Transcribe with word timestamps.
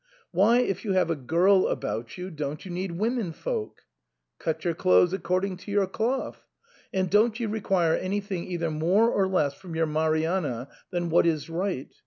Why 0.31 0.57
if 0.61 0.83
you 0.83 0.93
have 0.93 1.11
a 1.11 1.15
girl 1.15 1.67
about 1.67 2.17
you, 2.17 2.31
don't 2.31 2.65
you 2.65 2.71
need 2.71 2.93
women 2.93 3.31
folk? 3.31 3.83
Fate 4.39 4.55
il 4.55 4.55
passo 4.55 4.55
secondo 4.55 4.55
la 4.55 4.55
gamba 4.55 4.57
(Cut 4.57 4.65
your 4.65 4.73
clothes 4.73 5.13
according 5.13 5.57
to 5.57 5.71
your 5.71 5.85
cloth), 5.85 6.45
and 6.91 7.09
don't 7.11 7.39
you 7.39 7.47
require 7.47 7.93
anything 7.93 8.45
either 8.47 8.71
more 8.71 9.11
or 9.11 9.27
less 9.27 9.53
from 9.53 9.75
your 9.75 9.85
Marianna 9.85 10.69
than 10.89 11.11
what 11.11 11.27
is 11.27 11.51
right. 11.51 11.93